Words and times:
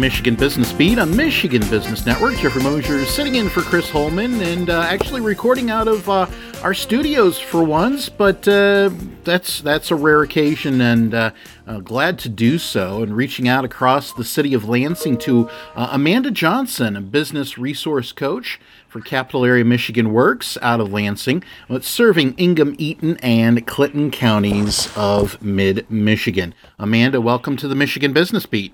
Michigan 0.00 0.34
Business 0.34 0.72
Beat 0.72 0.98
on 0.98 1.14
Michigan 1.14 1.60
Business 1.68 2.06
Network. 2.06 2.34
Jeffrey 2.36 2.62
Mosier 2.62 3.04
sitting 3.04 3.34
in 3.34 3.50
for 3.50 3.60
Chris 3.60 3.90
Holman 3.90 4.40
and 4.40 4.70
uh, 4.70 4.80
actually 4.80 5.20
recording 5.20 5.70
out 5.70 5.88
of 5.88 6.08
uh, 6.08 6.26
our 6.62 6.72
studios 6.72 7.38
for 7.38 7.62
once, 7.62 8.08
but 8.08 8.48
uh, 8.48 8.88
that's 9.24 9.60
that's 9.60 9.90
a 9.90 9.94
rare 9.94 10.22
occasion 10.22 10.80
and 10.80 11.12
uh, 11.12 11.30
uh, 11.66 11.80
glad 11.80 12.18
to 12.20 12.30
do 12.30 12.58
so. 12.58 13.02
And 13.02 13.14
reaching 13.14 13.46
out 13.46 13.66
across 13.66 14.14
the 14.14 14.24
city 14.24 14.54
of 14.54 14.66
Lansing 14.66 15.18
to 15.18 15.50
uh, 15.74 15.90
Amanda 15.92 16.30
Johnson, 16.30 16.96
a 16.96 17.02
business 17.02 17.58
resource 17.58 18.10
coach 18.10 18.58
for 18.88 19.02
Capital 19.02 19.44
Area 19.44 19.66
Michigan 19.66 20.14
Works 20.14 20.56
out 20.62 20.80
of 20.80 20.90
Lansing, 20.90 21.44
but 21.68 21.84
serving 21.84 22.34
Ingham, 22.38 22.74
Eaton, 22.78 23.18
and 23.18 23.66
Clinton 23.66 24.10
counties 24.10 24.90
of 24.96 25.42
mid 25.42 25.90
Michigan. 25.90 26.54
Amanda, 26.78 27.20
welcome 27.20 27.58
to 27.58 27.68
the 27.68 27.74
Michigan 27.74 28.14
Business 28.14 28.46
Beat. 28.46 28.72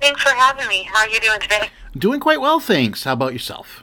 Thanks 0.00 0.22
for 0.22 0.30
having 0.30 0.68
me. 0.68 0.84
How 0.84 1.00
are 1.00 1.08
you 1.08 1.20
doing 1.20 1.40
today? 1.40 1.70
Doing 1.96 2.20
quite 2.20 2.40
well, 2.40 2.60
thanks. 2.60 3.04
How 3.04 3.14
about 3.14 3.32
yourself? 3.32 3.82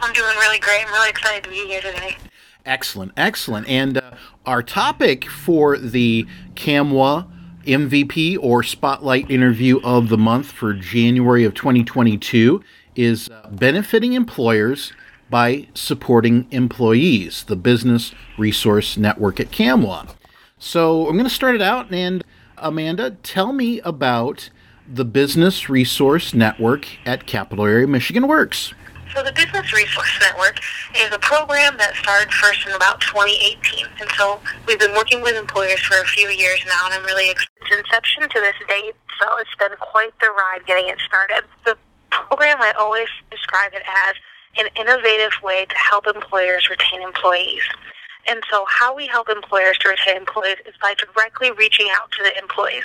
I'm 0.00 0.12
doing 0.12 0.36
really 0.36 0.58
great. 0.58 0.84
I'm 0.86 0.92
really 0.92 1.10
excited 1.10 1.44
to 1.44 1.50
be 1.50 1.66
here 1.66 1.80
today. 1.80 2.16
Excellent, 2.64 3.12
excellent. 3.16 3.68
And 3.68 3.98
uh, 3.98 4.12
our 4.44 4.62
topic 4.62 5.26
for 5.26 5.78
the 5.78 6.26
CAMWA 6.54 7.28
MVP 7.64 8.38
or 8.40 8.62
Spotlight 8.62 9.30
Interview 9.30 9.80
of 9.82 10.08
the 10.08 10.18
Month 10.18 10.52
for 10.52 10.72
January 10.72 11.44
of 11.44 11.54
2022 11.54 12.62
is 12.94 13.28
uh, 13.28 13.48
benefiting 13.50 14.14
employers 14.14 14.92
by 15.28 15.66
supporting 15.74 16.46
employees, 16.50 17.44
the 17.44 17.56
Business 17.56 18.12
Resource 18.38 18.96
Network 18.96 19.40
at 19.40 19.50
CAMWA. 19.50 20.14
So 20.58 21.06
I'm 21.08 21.14
going 21.14 21.24
to 21.24 21.30
start 21.30 21.54
it 21.54 21.62
out, 21.62 21.92
and 21.92 22.24
Amanda, 22.56 23.12
tell 23.22 23.52
me 23.52 23.80
about 23.80 24.50
the 24.88 25.04
Business 25.04 25.68
Resource 25.68 26.32
Network 26.32 26.86
at 27.06 27.26
Capital 27.26 27.64
Area 27.66 27.86
Michigan 27.86 28.28
Works. 28.28 28.72
So 29.14 29.22
the 29.22 29.32
Business 29.32 29.72
Resource 29.72 30.18
Network 30.20 30.60
is 30.96 31.12
a 31.12 31.18
program 31.18 31.76
that 31.78 31.96
started 31.96 32.32
first 32.32 32.66
in 32.66 32.72
about 32.72 33.00
2018. 33.00 33.86
And 34.00 34.10
so 34.16 34.40
we've 34.66 34.78
been 34.78 34.92
working 34.92 35.22
with 35.22 35.34
employers 35.36 35.80
for 35.80 36.00
a 36.00 36.04
few 36.04 36.28
years 36.28 36.60
now, 36.66 36.86
and 36.86 36.94
I'm 36.94 37.04
really 37.04 37.30
excited. 37.30 37.50
Inception 37.78 38.28
to 38.28 38.40
this 38.40 38.54
date, 38.68 38.94
so 39.18 39.38
it's 39.38 39.54
been 39.58 39.76
quite 39.80 40.12
the 40.20 40.28
ride 40.28 40.64
getting 40.66 40.88
it 40.88 40.98
started. 41.00 41.42
The 41.64 41.76
program, 42.10 42.58
I 42.60 42.72
always 42.78 43.08
describe 43.30 43.72
it 43.74 43.82
as 44.06 44.14
an 44.58 44.70
innovative 44.76 45.32
way 45.42 45.66
to 45.66 45.74
help 45.74 46.06
employers 46.06 46.68
retain 46.70 47.02
employees. 47.02 47.62
And 48.28 48.42
so 48.50 48.64
how 48.68 48.94
we 48.94 49.06
help 49.06 49.28
employers 49.28 49.78
to 49.78 49.88
retain 49.88 50.16
employees 50.16 50.58
is 50.66 50.74
by 50.80 50.94
directly 50.94 51.50
reaching 51.52 51.88
out 51.90 52.10
to 52.12 52.22
the 52.22 52.38
employees. 52.38 52.84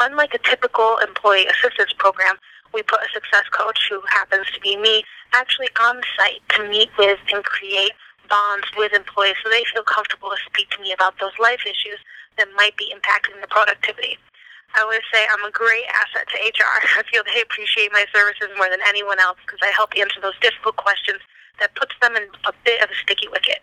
Unlike 0.00 0.34
a 0.34 0.38
typical 0.38 0.98
employee 0.98 1.46
assistance 1.46 1.92
program, 1.98 2.36
we 2.72 2.82
put 2.82 3.00
a 3.00 3.12
success 3.12 3.46
coach 3.50 3.86
who 3.88 4.02
happens 4.08 4.46
to 4.52 4.60
be 4.60 4.76
me 4.76 5.04
actually 5.32 5.68
on 5.80 6.00
site 6.16 6.42
to 6.50 6.68
meet 6.68 6.90
with 6.98 7.18
and 7.32 7.44
create 7.44 7.92
bonds 8.28 8.66
with 8.76 8.92
employees 8.92 9.36
so 9.42 9.50
they 9.50 9.62
feel 9.72 9.84
comfortable 9.84 10.30
to 10.30 10.40
speak 10.46 10.70
to 10.70 10.82
me 10.82 10.92
about 10.92 11.14
those 11.20 11.36
life 11.38 11.62
issues 11.62 12.00
that 12.36 12.48
might 12.56 12.76
be 12.76 12.90
impacting 12.90 13.36
their 13.38 13.50
productivity. 13.50 14.18
I 14.74 14.82
always 14.82 15.06
say 15.12 15.22
I'm 15.30 15.46
a 15.46 15.54
great 15.54 15.86
asset 15.86 16.26
to 16.26 16.36
HR. 16.42 16.74
I 16.98 17.02
feel 17.06 17.22
they 17.22 17.42
appreciate 17.42 17.92
my 17.92 18.06
services 18.10 18.50
more 18.58 18.68
than 18.68 18.82
anyone 18.86 19.20
else 19.20 19.38
because 19.46 19.60
I 19.62 19.70
help 19.70 19.94
answer 19.96 20.18
those 20.20 20.38
difficult 20.42 20.76
questions 20.76 21.22
that 21.60 21.74
puts 21.76 21.94
them 22.02 22.16
in 22.16 22.26
a 22.44 22.52
bit 22.64 22.82
of 22.82 22.90
a 22.90 22.96
sticky 22.98 23.28
wicket. 23.28 23.62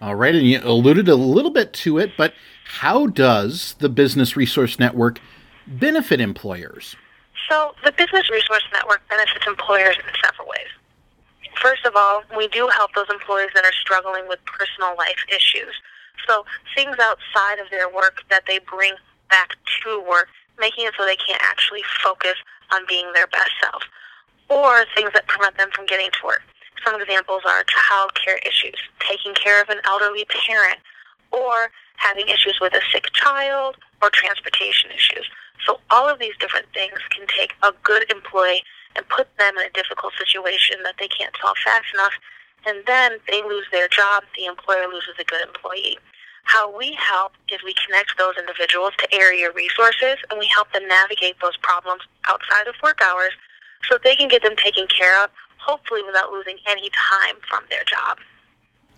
All 0.00 0.14
right, 0.14 0.34
and 0.34 0.46
you 0.46 0.60
alluded 0.62 1.08
a 1.08 1.16
little 1.16 1.50
bit 1.50 1.72
to 1.74 1.98
it, 1.98 2.12
but 2.16 2.32
how 2.64 3.08
does 3.08 3.74
the 3.80 3.88
Business 3.88 4.36
Resource 4.36 4.78
Network 4.78 5.20
benefit 5.66 6.20
employers? 6.20 6.94
So, 7.48 7.74
the 7.84 7.90
Business 7.90 8.30
Resource 8.30 8.62
Network 8.72 9.00
benefits 9.08 9.44
employers 9.44 9.96
in 9.96 10.14
several 10.22 10.46
ways. 10.46 10.70
First 11.60 11.84
of 11.84 11.94
all, 11.96 12.22
we 12.36 12.46
do 12.46 12.68
help 12.68 12.94
those 12.94 13.10
employees 13.10 13.50
that 13.54 13.64
are 13.64 13.72
struggling 13.72 14.28
with 14.28 14.38
personal 14.44 14.94
life 14.96 15.18
issues. 15.28 15.74
So, 16.28 16.44
things 16.76 16.96
outside 17.02 17.58
of 17.58 17.68
their 17.70 17.88
work 17.88 18.22
that 18.30 18.44
they 18.46 18.60
bring 18.60 18.94
back 19.30 19.56
to 19.82 20.04
work, 20.08 20.28
making 20.60 20.86
it 20.86 20.94
so 20.96 21.06
they 21.06 21.16
can't 21.16 21.42
actually 21.42 21.82
focus 22.04 22.34
on 22.70 22.82
being 22.88 23.10
their 23.14 23.26
best 23.26 23.50
self, 23.60 23.82
or 24.48 24.84
things 24.94 25.10
that 25.14 25.26
prevent 25.26 25.56
them 25.56 25.70
from 25.74 25.86
getting 25.86 26.10
to 26.10 26.26
work. 26.26 26.42
Some 26.84 27.00
examples 27.00 27.42
are 27.46 27.64
child 27.64 28.14
care 28.14 28.38
issues, 28.38 28.78
taking 29.00 29.34
care 29.34 29.60
of 29.60 29.68
an 29.68 29.80
elderly 29.84 30.24
parent, 30.26 30.78
or 31.32 31.70
having 31.96 32.28
issues 32.28 32.58
with 32.60 32.72
a 32.74 32.80
sick 32.92 33.12
child, 33.12 33.76
or 34.00 34.10
transportation 34.10 34.90
issues. 34.90 35.26
So 35.66 35.80
all 35.90 36.08
of 36.08 36.18
these 36.18 36.36
different 36.38 36.66
things 36.72 36.98
can 37.10 37.26
take 37.26 37.54
a 37.62 37.72
good 37.82 38.10
employee 38.10 38.62
and 38.96 39.08
put 39.08 39.28
them 39.38 39.56
in 39.58 39.66
a 39.66 39.70
difficult 39.70 40.12
situation 40.18 40.78
that 40.84 40.94
they 40.98 41.08
can't 41.08 41.34
solve 41.42 41.56
fast 41.64 41.86
enough, 41.94 42.14
and 42.66 42.78
then 42.86 43.18
they 43.28 43.42
lose 43.42 43.66
their 43.70 43.88
job, 43.88 44.24
the 44.36 44.46
employer 44.46 44.86
loses 44.88 45.14
a 45.18 45.24
good 45.24 45.42
employee. 45.46 45.98
How 46.44 46.74
we 46.74 46.96
help 46.96 47.32
is 47.52 47.60
we 47.62 47.74
connect 47.86 48.16
those 48.16 48.34
individuals 48.38 48.92
to 48.98 49.14
area 49.14 49.52
resources 49.52 50.16
and 50.30 50.38
we 50.38 50.48
help 50.54 50.72
them 50.72 50.88
navigate 50.88 51.36
those 51.42 51.58
problems 51.58 52.02
outside 52.26 52.66
of 52.66 52.74
work 52.82 53.00
hours 53.04 53.32
so 53.86 53.98
they 54.02 54.16
can 54.16 54.28
get 54.28 54.42
them 54.42 54.56
taken 54.56 54.86
care 54.86 55.22
of 55.22 55.30
hopefully 55.58 56.02
without 56.02 56.32
losing 56.32 56.56
any 56.66 56.90
time 56.90 57.36
from 57.48 57.64
their 57.70 57.84
job. 57.84 58.18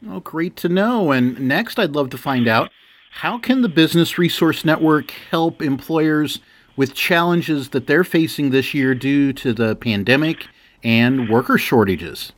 Oh, 0.08 0.20
great 0.20 0.56
to 0.56 0.68
know. 0.68 1.12
And 1.12 1.40
next, 1.40 1.78
I'd 1.78 1.92
love 1.94 2.10
to 2.10 2.18
find 2.18 2.48
out 2.48 2.70
how 3.10 3.38
can 3.38 3.60
the 3.60 3.68
Business 3.68 4.18
Resource 4.18 4.64
Network 4.64 5.10
help 5.10 5.60
employers 5.60 6.40
with 6.76 6.94
challenges 6.94 7.70
that 7.70 7.86
they're 7.86 8.04
facing 8.04 8.50
this 8.50 8.72
year 8.72 8.94
due 8.94 9.32
to 9.34 9.52
the 9.52 9.76
pandemic 9.76 10.46
and 10.82 11.28
worker 11.28 11.58
shortages? 11.58 12.32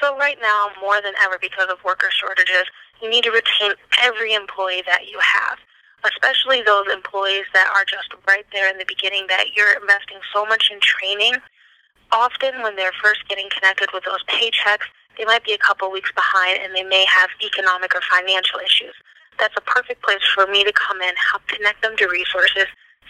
So, 0.00 0.16
right 0.16 0.38
now, 0.40 0.70
more 0.80 1.00
than 1.02 1.14
ever, 1.22 1.38
because 1.40 1.68
of 1.70 1.82
worker 1.84 2.08
shortages, 2.10 2.64
you 3.02 3.10
need 3.10 3.24
to 3.24 3.30
retain 3.30 3.72
every 4.02 4.34
employee 4.34 4.82
that 4.86 5.08
you 5.08 5.18
have, 5.20 5.58
especially 6.04 6.62
those 6.62 6.86
employees 6.92 7.44
that 7.52 7.70
are 7.74 7.84
just 7.84 8.14
right 8.26 8.46
there 8.52 8.70
in 8.70 8.78
the 8.78 8.84
beginning 8.86 9.26
that 9.28 9.54
you're 9.54 9.72
investing 9.72 10.18
so 10.32 10.46
much 10.46 10.70
in 10.72 10.80
training 10.80 11.34
often 12.12 12.62
when 12.62 12.76
they're 12.76 12.96
first 13.02 13.28
getting 13.28 13.48
connected 13.50 13.88
with 13.92 14.04
those 14.04 14.22
paychecks, 14.24 14.86
they 15.16 15.24
might 15.24 15.44
be 15.44 15.52
a 15.52 15.58
couple 15.58 15.90
weeks 15.90 16.12
behind 16.12 16.60
and 16.62 16.74
they 16.74 16.84
may 16.84 17.04
have 17.04 17.30
economic 17.44 17.94
or 17.94 18.00
financial 18.10 18.60
issues. 18.60 18.94
That's 19.38 19.54
a 19.56 19.60
perfect 19.60 20.02
place 20.02 20.22
for 20.34 20.46
me 20.46 20.64
to 20.64 20.72
come 20.72 21.00
in, 21.00 21.14
help 21.30 21.46
connect 21.48 21.82
them 21.82 21.96
to 21.96 22.06
resources, 22.08 22.66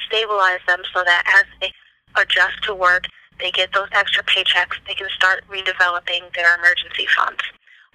stabilize 0.06 0.60
them 0.66 0.82
so 0.92 1.03
that 1.04 1.25
as 1.26 1.44
they 1.60 1.72
adjust 2.20 2.62
to 2.64 2.75
work, 2.75 3.04
they 3.41 3.50
get 3.50 3.72
those 3.72 3.88
extra 3.92 4.25
paychecks, 4.25 4.76
they 4.86 4.94
can 4.94 5.09
start 5.15 5.44
redeveloping 5.50 6.34
their 6.34 6.56
emergency 6.59 7.06
funds. 7.16 7.41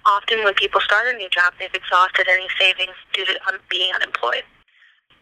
Often 0.06 0.44
when 0.44 0.54
people 0.54 0.80
start 0.80 1.12
a 1.12 1.16
new 1.16 1.28
job, 1.28 1.54
they've 1.58 1.74
exhausted 1.74 2.28
any 2.28 2.48
savings 2.58 2.96
due 3.12 3.24
to 3.24 3.32
um, 3.48 3.58
being 3.68 3.92
unemployed. 3.94 4.44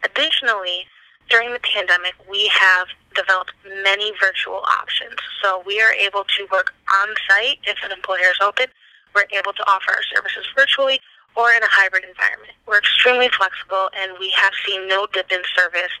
Additionally, 0.03 0.85
during 1.29 1.53
the 1.53 1.59
pandemic, 1.59 2.13
we 2.29 2.47
have 2.47 2.87
developed 3.13 3.53
many 3.83 4.11
virtual 4.19 4.61
options. 4.67 5.15
So 5.41 5.63
we 5.65 5.81
are 5.81 5.93
able 5.93 6.23
to 6.23 6.47
work 6.51 6.73
on 6.93 7.09
site 7.29 7.59
if 7.63 7.77
an 7.83 7.91
employer 7.91 8.31
is 8.31 8.39
open. 8.41 8.67
We're 9.15 9.25
able 9.31 9.53
to 9.53 9.69
offer 9.69 9.91
our 9.91 10.03
services 10.15 10.45
virtually 10.55 10.99
or 11.35 11.51
in 11.51 11.63
a 11.63 11.69
hybrid 11.69 12.03
environment. 12.03 12.53
We're 12.67 12.79
extremely 12.79 13.29
flexible 13.29 13.89
and 13.97 14.13
we 14.19 14.31
have 14.35 14.53
seen 14.65 14.87
no 14.87 15.07
dip 15.13 15.31
in 15.31 15.41
service 15.55 15.91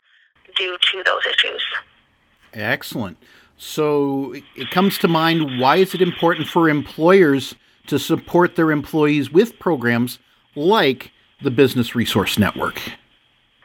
due 0.55 0.77
to 0.91 1.03
those 1.03 1.25
issues. 1.25 1.63
Excellent. 2.53 3.17
So 3.57 4.35
it 4.55 4.69
comes 4.71 4.97
to 4.99 5.07
mind 5.07 5.59
why 5.59 5.77
is 5.77 5.93
it 5.93 6.01
important 6.01 6.47
for 6.47 6.69
employers 6.69 7.55
to 7.87 7.99
support 7.99 8.55
their 8.55 8.71
employees 8.71 9.31
with 9.31 9.59
programs 9.59 10.19
like 10.55 11.11
the 11.41 11.51
Business 11.51 11.95
Resource 11.95 12.37
Network? 12.37 12.79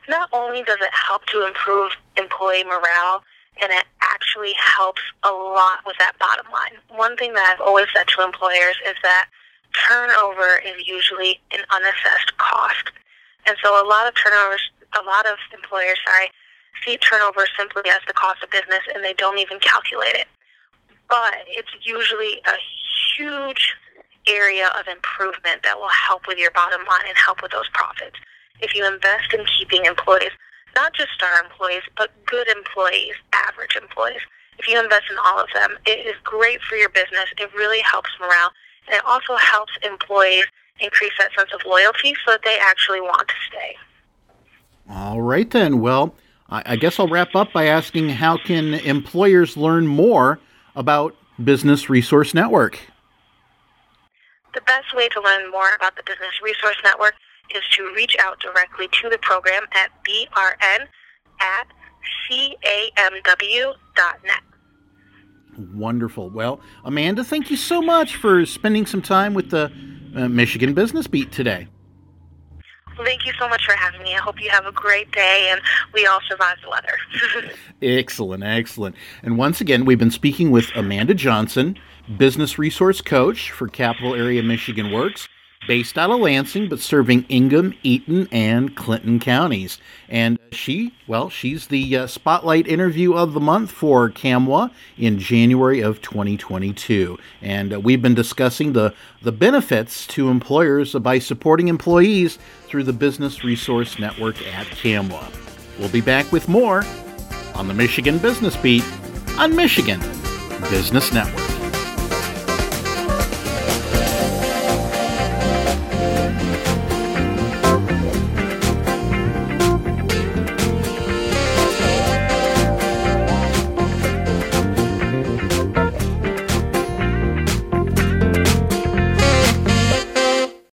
Not 0.08 0.28
only 0.32 0.62
does 0.62 0.78
it 0.80 0.92
help 0.92 1.26
to 1.26 1.46
improve 1.46 1.92
employee 2.16 2.64
morale, 2.64 3.22
and 3.62 3.72
it 3.72 3.84
actually 4.02 4.54
helps 4.54 5.02
a 5.22 5.30
lot 5.30 5.80
with 5.86 5.96
that 5.98 6.18
bottom 6.18 6.46
line. 6.52 6.78
One 6.94 7.16
thing 7.16 7.34
that 7.34 7.54
I've 7.54 7.64
always 7.64 7.86
said 7.94 8.08
to 8.08 8.22
employers 8.22 8.76
is 8.86 8.94
that 9.02 9.28
turnover 9.74 10.62
is 10.64 10.86
usually 10.86 11.40
an 11.52 11.64
unassessed 11.70 12.36
cost. 12.38 12.90
And 13.46 13.56
so 13.62 13.74
a 13.74 13.86
lot 13.86 14.06
of 14.06 14.14
turnovers, 14.14 14.62
a 14.98 15.04
lot 15.04 15.26
of 15.26 15.38
employers, 15.52 15.98
sorry, 16.06 16.30
see 16.84 16.96
turnover 16.98 17.46
simply 17.58 17.90
as 17.90 18.00
the 18.06 18.12
cost 18.12 18.42
of 18.42 18.50
business 18.50 18.82
and 18.94 19.04
they 19.04 19.14
don't 19.14 19.38
even 19.38 19.58
calculate 19.58 20.14
it. 20.14 20.28
But 21.08 21.46
it's 21.48 21.72
usually 21.82 22.40
a 22.46 22.56
huge 23.16 23.74
area 24.26 24.70
of 24.78 24.86
improvement 24.86 25.62
that 25.64 25.78
will 25.78 25.88
help 25.88 26.26
with 26.28 26.38
your 26.38 26.50
bottom 26.52 26.84
line 26.86 27.08
and 27.08 27.16
help 27.16 27.42
with 27.42 27.50
those 27.50 27.68
profits. 27.72 28.16
If 28.60 28.74
you 28.74 28.86
invest 28.86 29.32
in 29.32 29.46
keeping 29.58 29.86
employees 29.86 30.32
not 30.78 30.94
just 30.94 31.10
star 31.12 31.42
employees, 31.42 31.82
but 31.96 32.10
good 32.26 32.46
employees, 32.48 33.14
employees. 33.76 34.20
If 34.58 34.66
you 34.66 34.78
invest 34.78 35.04
in 35.10 35.16
all 35.24 35.40
of 35.40 35.48
them, 35.54 35.78
it 35.86 36.06
is 36.06 36.14
great 36.24 36.60
for 36.62 36.76
your 36.76 36.88
business. 36.88 37.26
It 37.38 37.52
really 37.54 37.80
helps 37.80 38.10
morale. 38.20 38.50
And 38.86 38.96
it 38.96 39.02
also 39.06 39.36
helps 39.36 39.72
employees 39.82 40.44
increase 40.80 41.12
that 41.18 41.30
sense 41.36 41.50
of 41.52 41.60
loyalty 41.66 42.14
so 42.24 42.32
that 42.32 42.40
they 42.44 42.58
actually 42.60 43.00
want 43.00 43.28
to 43.28 43.34
stay. 43.48 43.76
All 44.90 45.20
right, 45.20 45.48
then. 45.50 45.80
Well, 45.80 46.14
I, 46.48 46.62
I 46.66 46.76
guess 46.76 46.98
I'll 46.98 47.08
wrap 47.08 47.34
up 47.34 47.52
by 47.52 47.66
asking 47.66 48.10
how 48.10 48.36
can 48.36 48.74
employers 48.74 49.56
learn 49.56 49.86
more 49.86 50.40
about 50.74 51.14
Business 51.42 51.88
Resource 51.90 52.34
Network? 52.34 52.80
The 54.54 54.60
best 54.62 54.94
way 54.94 55.08
to 55.10 55.20
learn 55.20 55.50
more 55.50 55.74
about 55.76 55.96
the 55.96 56.02
Business 56.04 56.40
Resource 56.42 56.76
Network 56.82 57.14
is 57.54 57.62
to 57.76 57.92
reach 57.94 58.16
out 58.20 58.40
directly 58.40 58.88
to 59.00 59.08
the 59.08 59.18
program 59.18 59.64
at 59.72 59.90
brn 60.04 60.86
at 61.40 61.66
camw.net. 62.30 63.74
Wonderful. 65.74 66.30
Well, 66.30 66.60
Amanda, 66.84 67.24
thank 67.24 67.50
you 67.50 67.56
so 67.56 67.82
much 67.82 68.16
for 68.16 68.46
spending 68.46 68.86
some 68.86 69.02
time 69.02 69.34
with 69.34 69.50
the 69.50 69.72
uh, 70.14 70.28
Michigan 70.28 70.72
Business 70.72 71.06
Beat 71.06 71.32
today. 71.32 71.66
Well, 72.96 73.04
thank 73.04 73.26
you 73.26 73.32
so 73.38 73.48
much 73.48 73.64
for 73.64 73.74
having 73.74 74.02
me. 74.02 74.14
I 74.14 74.18
hope 74.18 74.40
you 74.40 74.50
have 74.50 74.66
a 74.66 74.72
great 74.72 75.10
day 75.12 75.48
and 75.50 75.60
we 75.94 76.06
all 76.06 76.20
survive 76.28 76.56
the 76.62 76.70
weather. 76.70 77.52
excellent, 77.82 78.42
excellent. 78.42 78.96
And 79.22 79.38
once 79.38 79.60
again, 79.60 79.84
we've 79.84 79.98
been 79.98 80.10
speaking 80.10 80.50
with 80.50 80.70
Amanda 80.74 81.14
Johnson, 81.14 81.78
business 82.16 82.58
resource 82.58 83.00
coach 83.00 83.50
for 83.50 83.68
Capital 83.68 84.14
Area 84.14 84.42
Michigan 84.42 84.92
Works 84.92 85.28
based 85.68 85.98
out 85.98 86.10
of 86.10 86.18
Lansing, 86.18 86.68
but 86.68 86.80
serving 86.80 87.26
Ingham, 87.28 87.74
Eaton, 87.82 88.26
and 88.32 88.74
Clinton 88.74 89.20
counties. 89.20 89.78
And 90.08 90.38
she, 90.50 90.94
well, 91.06 91.28
she's 91.28 91.66
the 91.66 91.94
uh, 91.94 92.06
spotlight 92.06 92.66
interview 92.66 93.12
of 93.12 93.34
the 93.34 93.40
month 93.40 93.70
for 93.70 94.10
CAMWA 94.10 94.72
in 94.96 95.18
January 95.18 95.80
of 95.80 96.00
2022. 96.00 97.18
And 97.42 97.74
uh, 97.74 97.80
we've 97.80 98.00
been 98.00 98.14
discussing 98.14 98.72
the, 98.72 98.94
the 99.22 99.30
benefits 99.30 100.06
to 100.08 100.30
employers 100.30 100.94
by 100.94 101.18
supporting 101.18 101.68
employees 101.68 102.38
through 102.66 102.84
the 102.84 102.94
Business 102.94 103.44
Resource 103.44 103.98
Network 103.98 104.40
at 104.46 104.66
CAMWA. 104.68 105.78
We'll 105.78 105.90
be 105.90 106.00
back 106.00 106.32
with 106.32 106.48
more 106.48 106.82
on 107.54 107.68
the 107.68 107.74
Michigan 107.74 108.18
Business 108.18 108.56
Beat 108.56 108.84
on 109.36 109.54
Michigan 109.54 110.00
Business 110.70 111.12
Network. 111.12 111.47